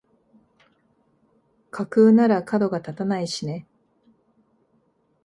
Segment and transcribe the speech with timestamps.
[1.69, 3.67] 架空ならかどが立たないしね